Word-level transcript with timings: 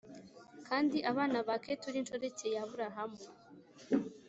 Kandi 0.67 0.97
abana 1.11 1.37
ba 1.47 1.55
Ketura 1.63 1.97
inshoreke 2.01 2.45
ya 2.55 2.61
Aburahamu 2.65 3.21